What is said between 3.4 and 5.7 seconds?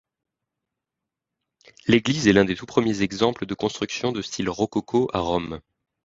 de construction de style rococo à Rome.